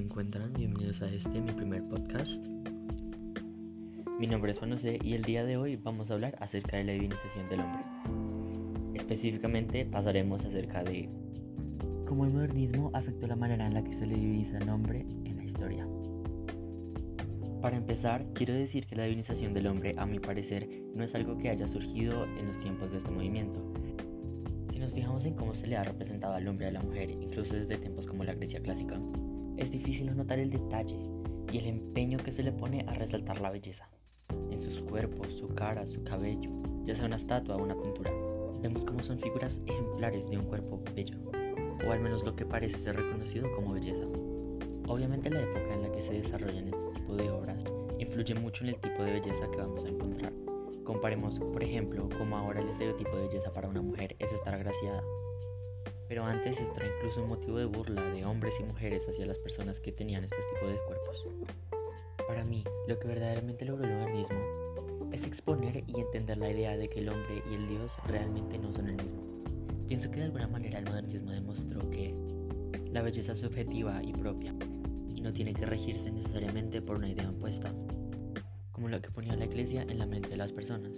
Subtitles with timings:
[0.00, 0.54] encuentran?
[0.54, 2.42] Bienvenidos a este, mi primer podcast.
[4.18, 6.84] Mi nombre es Juan José y el día de hoy vamos a hablar acerca de
[6.84, 7.84] la divinización del hombre.
[8.94, 11.10] Específicamente pasaremos acerca de
[12.06, 15.36] cómo el modernismo afectó la manera en la que se le diviniza el hombre en
[15.36, 15.86] la historia.
[17.60, 21.36] Para empezar, quiero decir que la divinización del hombre, a mi parecer, no es algo
[21.36, 23.62] que haya surgido en los tiempos de este movimiento,
[24.76, 27.08] si nos fijamos en cómo se le ha representado al hombre y a la mujer,
[27.08, 29.00] incluso desde tiempos como la Grecia clásica,
[29.56, 30.98] es difícil notar el detalle
[31.50, 33.88] y el empeño que se le pone a resaltar la belleza.
[34.50, 36.50] En sus cuerpos, su cara, su cabello,
[36.84, 38.12] ya sea una estatua o una pintura,
[38.60, 41.16] vemos cómo son figuras ejemplares de un cuerpo bello,
[41.88, 44.04] o al menos lo que parece ser reconocido como belleza.
[44.88, 47.64] Obviamente la época en la que se desarrollan este tipo de obras
[47.98, 50.34] influye mucho en el tipo de belleza que vamos a encontrar.
[50.86, 55.02] Comparemos, por ejemplo, cómo ahora el estereotipo de belleza para una mujer es estar agraciada.
[56.08, 59.36] Pero antes esto era incluso un motivo de burla de hombres y mujeres hacia las
[59.36, 61.26] personas que tenían este tipo de cuerpos.
[62.28, 66.88] Para mí, lo que verdaderamente logró el modernismo es exponer y entender la idea de
[66.88, 69.22] que el hombre y el Dios realmente no son el mismo.
[69.88, 72.14] Pienso que de alguna manera el modernismo demostró que
[72.92, 74.54] la belleza es subjetiva y propia
[75.16, 77.74] y no tiene que regirse necesariamente por una idea impuesta
[78.90, 80.92] lo que ponía la iglesia en la mente de las personas.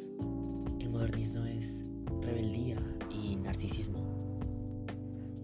[0.79, 1.85] El modernismo es
[2.23, 2.79] rebeldía
[3.11, 4.41] y narcisismo.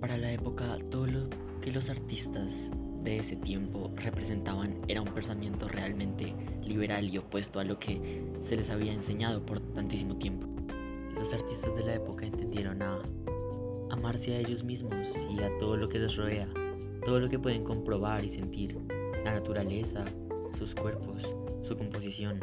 [0.00, 1.28] Para la época, todo lo
[1.60, 2.70] que los artistas
[3.02, 8.56] de ese tiempo representaban era un pensamiento realmente liberal y opuesto a lo que se
[8.56, 10.46] les había enseñado por tantísimo tiempo.
[11.14, 12.98] Los artistas de la época entendieron a
[13.90, 14.94] amarse a ellos mismos
[15.30, 16.48] y a todo lo que les rodea,
[17.04, 18.76] todo lo que pueden comprobar y sentir,
[19.24, 20.04] la naturaleza,
[20.64, 21.22] sus cuerpos,
[21.60, 22.40] su composición,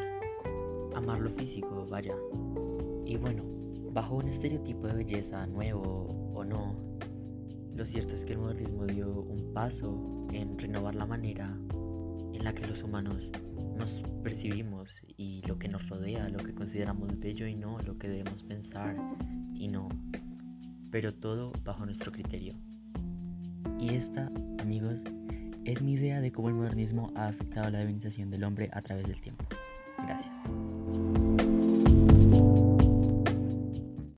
[0.93, 2.13] amar lo físico, vaya.
[3.03, 3.43] Y bueno,
[3.91, 6.75] bajo un estereotipo de belleza nuevo o no,
[7.75, 11.57] lo cierto es que el modernismo dio un paso en renovar la manera
[12.31, 13.27] en la que los humanos
[13.75, 18.07] nos percibimos y lo que nos rodea, lo que consideramos bello y no, lo que
[18.07, 18.95] debemos pensar
[19.55, 19.89] y no,
[20.91, 22.53] pero todo bajo nuestro criterio.
[23.79, 25.01] Y esta, amigos,
[25.65, 29.07] es mi idea de cómo el modernismo ha afectado la divinización del hombre a través
[29.07, 29.45] del tiempo.